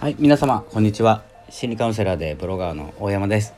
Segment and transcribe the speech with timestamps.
[0.00, 1.24] はい皆様こんにちは。
[1.50, 3.52] 心理カウンセラーでブロガーの大山です。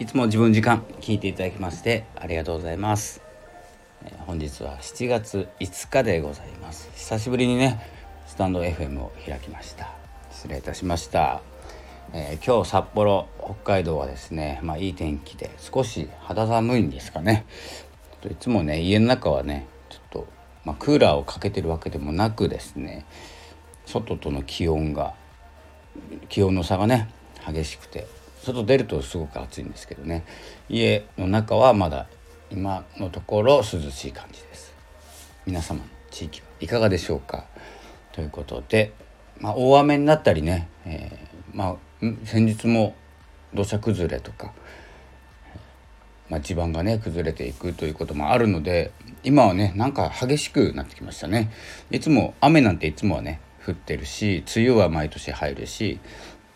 [0.00, 3.20] いつも自分時間聞いていただきましてありがとうございます、
[4.04, 6.90] え、本日は7月5日でございます。
[6.96, 7.80] 久しぶりにね
[8.26, 9.88] スタンド FM を開きました。
[10.32, 11.42] 失礼いたしました、
[12.12, 17.46] えー、今日札幌北海道はですねまあいい天気で少し肌寒いんですかね。
[18.28, 20.26] いつもね家の中はねちょっと
[20.64, 23.06] まあ、クーラーをかけてるわけでもなくですね
[23.86, 25.14] 外との気温が
[26.28, 27.08] 気温の差がね
[27.46, 28.06] 激しくて。
[28.42, 30.24] 外出るとすごく暑いんですけどね。
[30.68, 32.06] 家の中はまだ
[32.50, 34.74] 今のところ涼しい感じです。
[35.44, 37.46] 皆様の地域はいかがでしょうか。
[38.12, 38.92] ということで、
[39.38, 41.76] まあ、大雨になったりね、えー、まあ、
[42.24, 42.94] 先日も
[43.54, 44.52] 土砂崩れとか、
[46.28, 48.92] まあ、地盤がね崩れていくということもあるので
[49.24, 51.50] 今はねなんか激しくなってきましたね。
[51.90, 56.00] いつも雨なんていつもはね降ってるし梅雨は毎年入るし、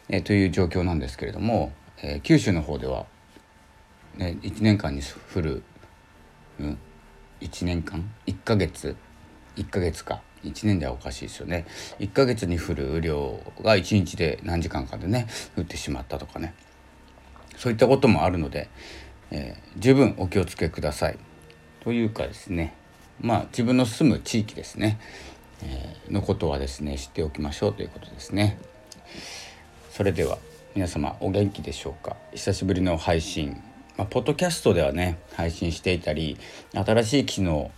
[0.08, 3.06] えー、という状況なんですけれども、えー、九州の方では、
[4.16, 5.02] ね、1年間に
[5.34, 5.62] 降る、
[6.58, 6.78] うん、
[7.42, 8.96] 1年間？1ヶ月
[9.56, 11.66] ？1ヶ月か？1年ではおかしいですよね。
[11.98, 15.26] 1ヶ月に降る雨量が1日で何時間かでね
[15.56, 16.54] 降ってしまったとかね。
[17.58, 18.70] そういったこともあるので、
[19.30, 21.18] えー、十分お気をつけください。
[21.80, 22.74] というかですね。
[23.20, 24.98] まあ自分の住む地域ですね。
[25.62, 28.58] えのことはですね知っておきましょうということですね。
[29.90, 30.38] それでは
[30.74, 32.16] 皆様お元気でしょうか？
[32.32, 33.62] 久しぶりの配信、
[33.96, 36.38] まあ、ポッドキャストではね配信していたり
[36.72, 37.70] 新しい機能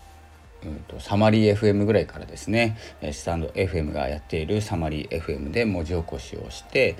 [0.65, 2.79] うんと、サマリー FM ぐらいからですね
[3.13, 6.97] スタンド FM がやっているサマリー FM で文字起こしをして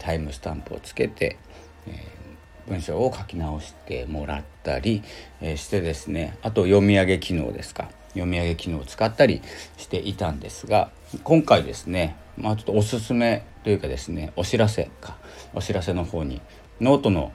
[0.00, 1.38] タイムスタンプをつけて、
[1.86, 2.06] え
[2.68, 5.02] 文章を書き直してもらったり
[5.40, 7.88] してですねあと読み上げ機能ですか。
[8.16, 9.42] 読み上げ機能を使ったり
[9.76, 10.90] していたんですが
[11.22, 15.16] 今回ですねまあちょっとおすすめというかですねお知らせか
[15.54, 16.40] お知らせの方に
[16.80, 17.32] ノートの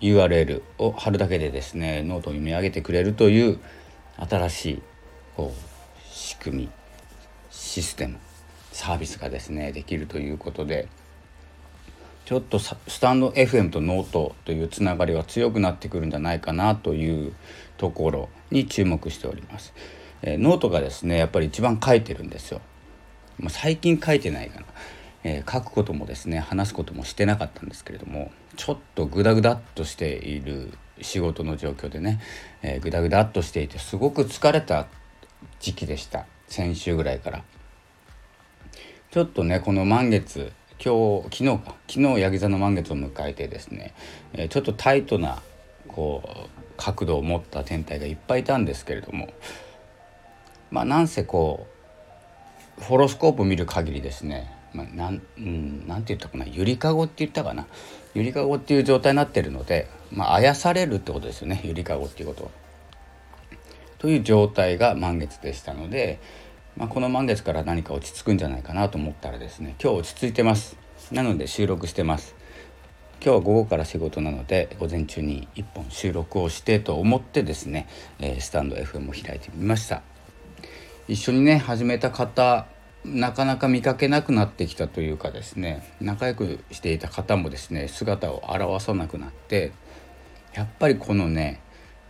[0.00, 3.58] URL を貼るだけでですねノートを読み上げてくれるという
[4.18, 4.82] 新しい
[5.36, 6.68] こう仕組み
[7.50, 8.18] システム
[8.72, 10.88] サービスがですねできるということで
[12.24, 17.34] ちょっとスタンド FM とノートというつながりは強くなってくるんじゃないかなという
[17.76, 19.74] ところに注目しております。
[20.22, 22.60] えー、ノートがですねやっぱり一番書いてるんですよ。
[23.38, 24.66] まあ、最近書いてないかな、
[25.24, 32.20] えー、書くこともですね話すこともしてなかったんですけれどもちょっとグダグダっとしている仕事の状況でね、
[32.62, 34.86] えー、グダグダっとしていてすごく疲れた
[35.60, 36.26] 時期でした。
[36.46, 37.42] 先週ぐらいから。
[39.10, 41.74] ちょっとねこの満月今日昨日か。
[41.88, 43.94] 昨日ヤギ座の満月を迎えてですね、
[44.32, 45.42] えー、ちょっとタイトな
[45.88, 49.28] こう角度を持った天体がいっぱいいたんですけれども
[50.72, 51.68] まあなんせこ
[52.80, 57.66] うホロスコープを見る限りですね、まあ、なん、うん、なんて言ったかなゆりかごって言ったかな
[58.14, 62.50] ゆりかごっていう状態になってるので、まあ、あやされるってことですよねゆりかごっていうこと。
[63.98, 66.18] という状態が満月でしたので、
[66.76, 70.76] まあ、この満月から何か落ち着くんじゃないかなと思ったらですね今日落ち着いてます。
[71.12, 72.34] なので収録してます。
[73.22, 77.86] 今日は午後から仕事なので午前中に1本収録をしてと思ってですね、
[78.18, 80.02] えー、スタンド FM を開いてみました。
[81.08, 82.66] 一緒にね始めた方
[83.04, 89.72] なかなか見かけなくなってきたというかですね仲良くしていた方もですね姿を現さなくなって
[90.54, 91.60] やっぱりこのね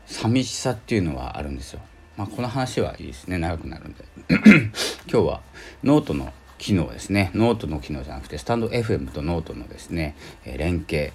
[0.07, 1.81] 寂しさっていうのはあるんですよ。
[2.17, 4.05] まあ、この話はいいですね長くなるんで
[5.11, 5.41] 今日は
[5.83, 10.15] ノートの機能ですねノートの機能じゃなくてスタンド FM とノートのですね
[10.45, 11.15] 連携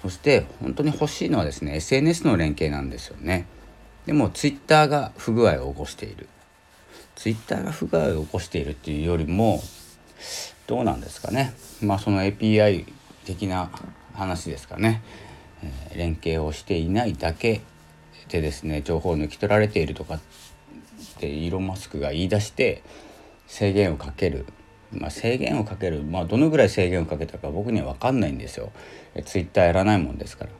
[0.00, 3.46] そして本当に欲しいのはですね SNS の連携なんですよね。
[4.08, 6.28] でもツイッターが不具合を起こしている。
[7.14, 9.60] ツイッターが不具合を起こしているっていうよりも
[10.66, 11.52] どうなんですかね。
[11.82, 12.90] まあその API
[13.26, 13.70] 的な
[14.14, 15.02] 話ですかね、
[15.62, 17.60] えー、連携をしていないだけ
[18.30, 20.20] でですね情報を抜き取られているとかっ
[21.18, 22.82] てイーロン・マスクが言い出して
[23.46, 24.46] 制限をかける。
[24.90, 28.72] まあ、制限をかける、まあ、どのぐらい制限をかけたか僕には分かんないんですよ。
[29.26, 30.50] ツイッターやらないもんですから。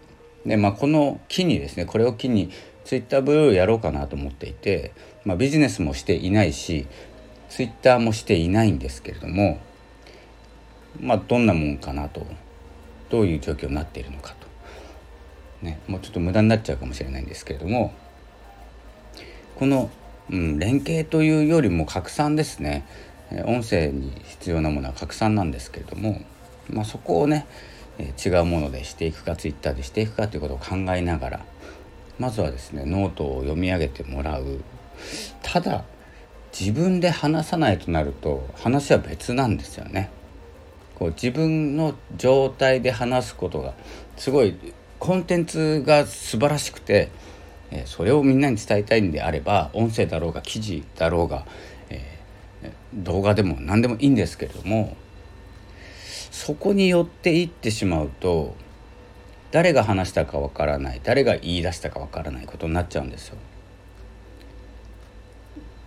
[0.49, 2.51] でまあこの機にですねこれを機に
[2.85, 4.93] ツイッターブルーやろうかなと思っていて、
[5.25, 6.87] まあ、ビジネスもしていないし
[7.51, 9.61] ツイッターもしていないんですけれども
[10.99, 12.27] まあどんなもんかなと
[13.11, 14.35] どういう状況になっているのか
[15.61, 17.93] と、ね、もうちょっと無駄になっちゃうかもしれないんですけれども
[19.57, 19.91] この、
[20.31, 22.87] うん、連携というよりも拡散ですね。
[23.45, 26.23] 音声に必要なものは拡散なんですけれども、
[26.71, 27.47] まあ、そこをね
[27.99, 31.41] 違うものでしていくかツイッターでしていくかということを考えながら
[32.19, 34.61] まずはですねノートを読み上げてもらう。
[35.43, 35.85] ただ
[36.59, 40.11] 自分で話さないとなると話は別なんですよね。
[40.99, 43.75] こう自分の状態で話すことが
[44.17, 44.57] すごい
[44.99, 47.11] コンテンツが素晴らしくて、
[47.71, 51.47] えそれをみんなに伝えたいんであれば音声だろうが記事だろうが、
[51.91, 52.19] え、
[52.95, 54.97] 動画でも何でもいいんですけれども
[56.39, 58.55] そこに寄っていってしまうと
[59.51, 63.37] 誰が話したかわからない誰が言い出したかわからないことになっちゃうんですよ。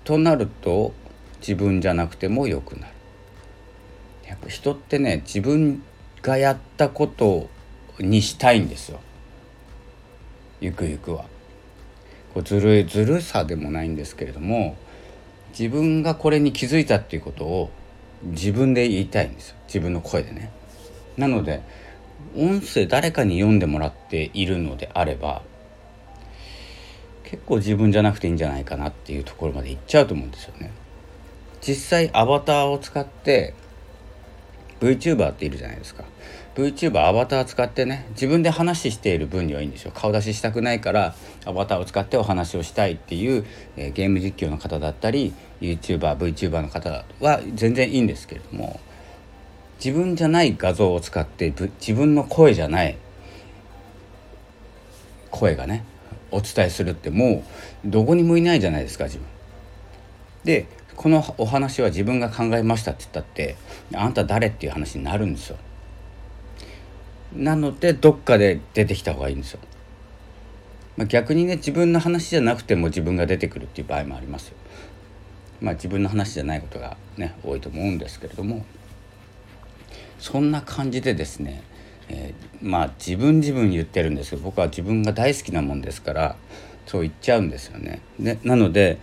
[0.03, 0.91] となると
[1.39, 2.93] 自分じゃなくてもよくなる。
[4.27, 5.81] やっぱ人ってね自分
[6.21, 7.49] がやったこと
[7.99, 8.99] にしたいんですよ
[10.59, 11.23] ゆくゆくは。
[12.33, 14.75] こうずるいずるさでもないんですけれども
[15.57, 17.71] 自分がこれに気づいたっていうことを
[18.23, 20.51] 自分で言いたいんですよ自分の声でね。
[21.17, 21.61] なので
[22.35, 25.41] 音声誰かに読んでもらっているのであれば
[27.23, 30.71] 結構自分じゃなくていいんじゃないかなっていうところまでいっちゃうと思うんですよね。
[31.61, 33.53] 実際アバターを使って
[34.81, 36.03] VTuber っているじゃないですか
[36.55, 43.45] VTuber アバター使ってね自分で話している分にはいいんですよ顔出ししたくないからアバターを使ってお話をしたいっていう、
[43.77, 48.81] えー、ゲーム実況の方だったり YouTuberVTuber の方は全然いいんですけれども
[49.83, 52.97] 自分じゃない画像を使って自分の声じゃない
[55.29, 55.85] 声がね
[56.31, 57.43] お伝えするっても
[57.85, 59.25] うどこにもいないじゃないですか自分。
[60.43, 60.67] で
[61.01, 63.55] このお話は自分が考えましたって言ったって
[63.95, 65.57] あんた誰っていう話になるんですよ。
[67.35, 69.59] なのでどっかで出てきた方がいいんですよ。
[70.97, 74.57] まあ、逆にね自分の話じゃなくても自分が出てくるっていう場合もありますよ。
[75.59, 78.63] まあ自分の話じゃないことがね多いと思うんですけれども
[80.19, 81.63] そんな感じでですね、
[82.09, 86.35] えー、まあ自分自分言ってるんですけど僕は自分が大好きなもんですから
[86.85, 88.01] そう言っちゃうんですよね。
[88.19, 88.99] でなので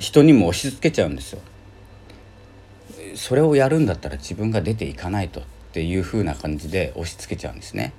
[0.00, 1.40] 人にも押し付けちゃうんですよ。
[3.14, 7.92] それをやるんだったら自分が出ていかないとっていう風な感じで押し付けちゃうんですね。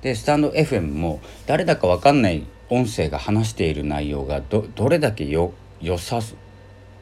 [0.00, 6.20] でスタンド FM も誰だか分かんない音声が話している内容がどどれだけよよさ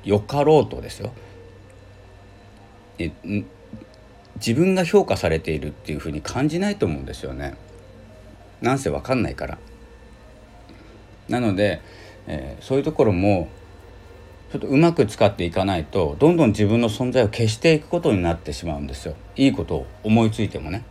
[0.03, 1.13] よかろうとですよ
[2.99, 3.13] え
[4.37, 7.55] 自分が評価されているっていう風に感じないと思うんですよね。
[8.61, 9.59] なんせ分かんないから。
[11.29, 11.81] なので、
[12.27, 13.49] えー、そういうところも
[14.55, 20.85] ちょっとうまく使っていかないとどんどん自分の存在を消していくことになってしまうんですよいいことを思いついてもね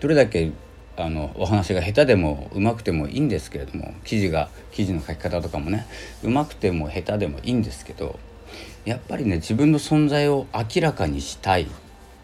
[0.00, 0.50] どれだけ
[0.96, 5.86] あのお話が下手でもうまくてもいいんですけれども記事が記事の書き方とかもね
[6.24, 8.18] うまくても下手でもいいんですけど
[8.84, 11.68] やっぱりね自分の存在を明らかにしたい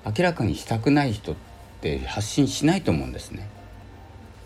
[0.05, 1.37] 明らかにしたくない人っ
[1.81, 3.49] て発信しないと思うんですね。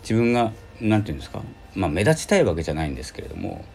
[0.03, 1.41] 自分が何て言うんですか
[1.73, 3.65] まあ目立ちたいわけじゃないんですけれども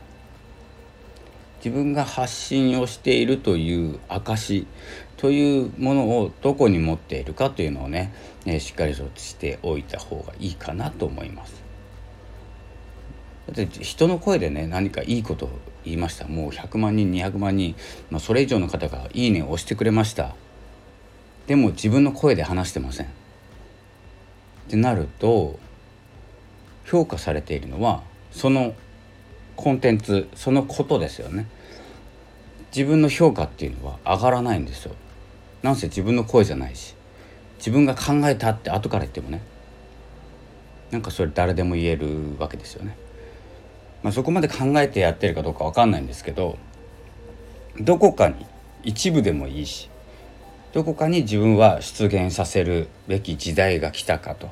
[1.66, 4.68] 自分が発信をしているという証
[5.16, 8.14] というものをどこに持っているかというのをね、
[8.44, 11.60] ねしっかりとしておいた方がいいかなと思います。
[13.52, 15.50] だって人の声でね何かいいことを
[15.84, 16.28] 言いました。
[16.28, 17.74] もう100万人200万人、
[18.12, 20.36] まあ、それ以上の方が「いいね」を押してくれました。
[21.48, 23.06] でも自分の声で話してません。
[23.06, 23.08] っ
[24.68, 25.58] てなると
[26.84, 28.74] 評価されているのはその
[29.56, 31.48] コンテンツそのことですよね。
[32.76, 34.94] 自分の評価っていうのは上がらないんですよ。
[35.62, 36.94] なんせ自分の声じゃないし。
[37.58, 39.40] 自分が考えたって後から言ってもね。
[40.90, 42.96] なんかそれ誰でも言えるわけですよね、
[44.02, 46.58] まあ、そこまで考えてやってるかどうか分かんないんですけど
[47.80, 48.46] どこかに
[48.84, 49.90] 一部でもいいし
[50.72, 54.50] どこかに自分は出現させるべき時代が来たかと、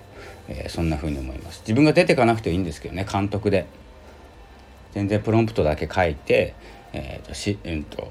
[0.48, 1.60] えー、そんな風に思います。
[1.60, 3.66] 自分が出てかなくていいんですけどね監督で。
[4.92, 6.54] 全然プロンプトだけ書いて、
[6.96, 8.10] えーとしうんと、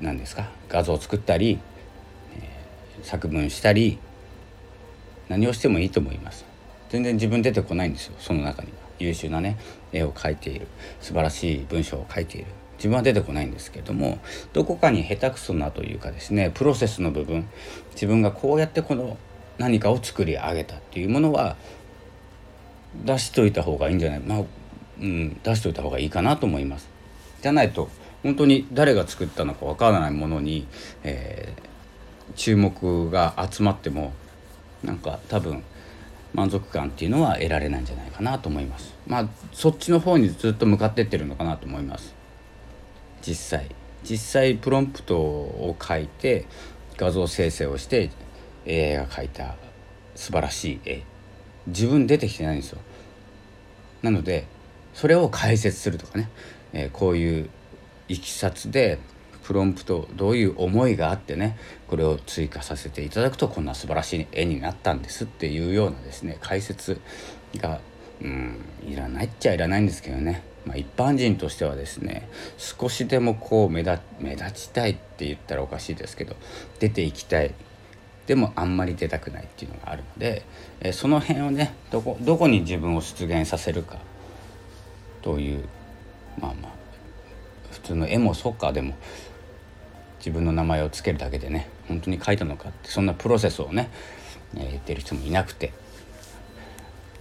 [0.00, 0.48] 何ですか？
[0.68, 1.60] 画像を作ったり、
[2.34, 3.98] えー、作文したり
[5.28, 6.44] 何をしてもいいと思います。
[6.88, 8.72] 全然自分出てこないんですよその中に。
[8.72, 9.58] は優秀なね
[9.92, 10.66] 絵を描いている
[11.00, 12.46] 素晴らしい文章を書いている。
[12.78, 14.18] 自分は出てこないんですけれども
[14.52, 17.48] どこかに下手くそなというかですねプロセスの部分
[17.92, 19.18] 自分がこうやってこの
[19.58, 21.56] 何かを作り上げたっていうものは
[23.04, 24.20] 出しといた方がいいんじゃない？
[24.20, 24.42] まあ
[25.00, 26.88] うん、出しておいた方がいいかなと思います。
[27.42, 27.88] じゃないと
[28.22, 30.66] 本当に誰が作ったのかわからないものに、
[31.04, 34.12] えー、注目が集まっても
[34.82, 35.62] なんか多分
[36.34, 38.94] 満足感っていうのは得られないんじゃないかなと思います。
[39.06, 42.14] まあそっちの方にずっと向かってってるのかなと思います。
[43.22, 43.68] 実際
[44.08, 46.46] 実際プロンプトを書いて
[46.96, 48.10] 画像生成をして
[48.66, 49.56] AI が描いた
[50.14, 51.02] 素晴らしい絵
[51.66, 52.78] 自分出てきてないんですよ。
[54.02, 54.46] なので
[54.94, 56.28] それを解説するとかね、
[56.72, 57.50] えー、こういう
[58.08, 58.98] いきさつで
[59.42, 67.00] プロンプトどういう思いがあってねこれを追加させていただくとこんな素晴らしい絵になったんですっていうようなですね解説
[67.56, 67.80] が
[68.20, 76.36] うんいらないっちゃいらないんですけどね、まあ、一般人としてはですね少しでもこう目立目立ちたいって言ったらおかしいですけど
[76.78, 77.54] 出ていきたい。
[78.26, 80.42] でもあんまり出たくないっていうのがあるので、
[80.80, 83.96] えその辺をねどこどこに自分を出現させるか
[85.22, 85.64] という
[86.38, 86.77] まあまあ
[87.88, 88.94] 普通の絵もそうかでも
[90.18, 93.88] 自分の名前を付けるだけでね本当に書いたのかってそんなプロセスをね、
[94.52, 95.72] 言ってる人もいなくて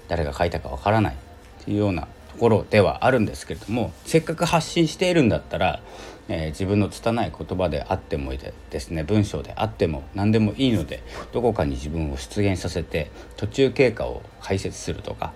[0.09, 5.79] 誰が書いたかわからないっていうようなところではあるんですけれどもせっかく発信しているんだったら、
[6.27, 8.33] えー、自分の拙い言葉であっても
[8.69, 15.31] ですね文章であっても何でもいいのでどこかに自分を出現させて途中経過を解説するとか、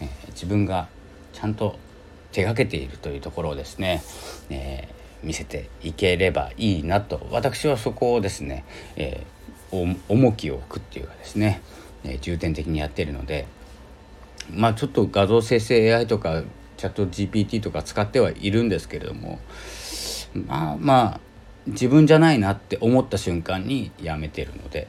[0.00, 0.88] えー、自分が
[1.32, 1.78] ちゃんと
[2.32, 4.02] 手がけているというところをですね、
[4.50, 7.26] えー、見せていければいいなと。
[7.30, 8.64] 私はそこをですね、
[8.96, 11.62] えー、重きを置くっていうかですね、
[12.04, 13.46] えー、重点的にやってるので
[14.50, 16.42] まあちょっと画像生成 AI とか
[16.76, 19.38] チャット GPT とか使ってはいるんですけれども
[20.34, 21.20] まあまあ
[21.66, 24.88] 自分じゃないなって思った瞬間にやめてるので、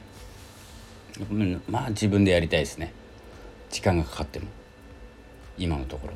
[1.68, 2.92] まあ自分でやりたいですね。
[3.70, 4.46] 時間がかかっても。
[5.56, 6.14] 今のところ。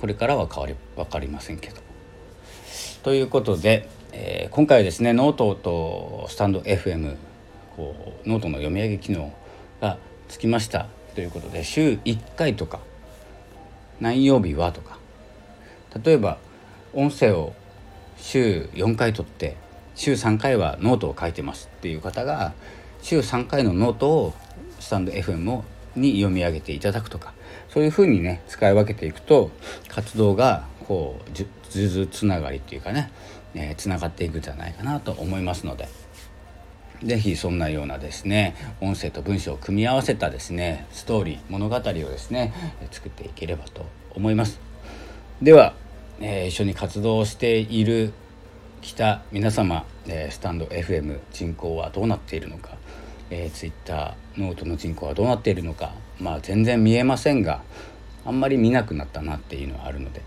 [0.00, 1.76] これからは変わり分かりませんけど。
[3.02, 7.16] ということで、えー、今回はですねノートとスタンド FM
[7.76, 9.32] こうノートの読み上げ機能
[9.80, 12.80] がつきましたということで週1回とか
[14.00, 14.98] 何曜日はとか
[16.04, 16.38] 例えば
[16.92, 17.54] 音声を
[18.16, 19.56] 週4回撮って
[19.94, 22.52] 週3回はノートを書いてますっていう方が
[23.02, 24.34] 週3回のノートを
[24.80, 25.64] スタンド FM を
[25.96, 27.32] に読み上げていただくとか
[27.68, 29.50] そういうふうにね使い分けていくと
[29.88, 33.10] 活動がこう数珠つながりっていうかね
[33.54, 35.88] えー、つながっていくんじゃないかなと思いますので。
[37.00, 42.52] 是非そんなようなですね音声と文章を組み合わせたですねストーリー物語をですね
[42.90, 44.60] 作っていければと思います。
[45.40, 45.74] では、
[46.20, 48.12] えー、一緒に活動している
[48.80, 52.77] 来た皆様、えー、スタンド FM 人口はどうなっているのか。
[53.30, 57.62] えー、ツイッターノートの人口はどうなっているのかまあ全然見えませんが
[58.24, 60.22] あんまり見なくなったなっていうのはあるので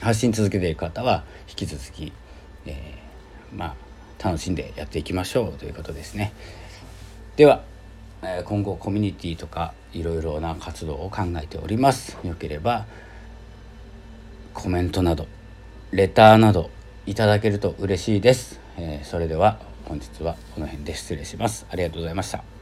[0.00, 2.12] 発信続けている方は引き続き、
[2.66, 3.86] えー、まあ
[4.22, 6.32] 楽しんでやっていきましょうということですね。
[7.36, 7.62] では、
[8.22, 12.16] えー、今後コミュニティとかいろいろな活動を考えております。
[12.24, 12.86] よければ
[14.54, 15.26] コメントなど
[15.92, 16.70] レターなど
[17.06, 18.60] いただけると嬉しいです。
[18.78, 21.66] えー、それでは本日はこの辺で失礼します。
[21.70, 22.55] ありがとうございました。